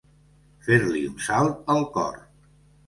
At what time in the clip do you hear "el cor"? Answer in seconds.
1.77-2.21